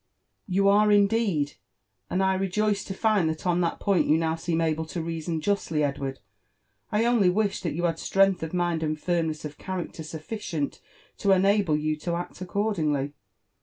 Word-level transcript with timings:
You 0.47 0.67
are 0.67 0.91
indeed!— 0.91 1.53
and 2.09 2.23
I 2.23 2.33
rejoice 2.33 2.83
to 2.85 2.93
find 2.95 3.29
that 3.29 3.45
on 3.45 3.61
that 3.61 3.79
point 3.79 4.07
you 4.07 4.17
now 4.17 4.33
seem 4.33 4.59
able 4.59 4.85
to 4.85 4.99
reason 4.99 5.39
juslly, 5.41 5.83
Edward: 5.83 6.21
I 6.91 7.05
only 7.05 7.29
wish 7.29 7.61
that 7.61 7.73
you 7.75 7.83
had 7.83 7.99
strength 7.99 8.41
of 8.41 8.51
mind 8.51 8.81
and 8.81 8.99
firmness 8.99 9.45
of 9.45 9.59
character 9.59 10.01
sufficient 10.01 10.81
to 11.19 11.33
enable 11.33 11.77
you 11.77 11.95
to 11.97 12.15
act 12.15 12.37
ac 12.41 12.45
cordingly. 12.45 13.13